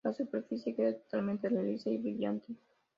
La 0.03 0.11
superficie 0.13 0.73
queda 0.73 0.95
totalmente 0.97 1.47
lisa 1.47 1.91
y 1.91 1.99
brillante. 1.99 2.47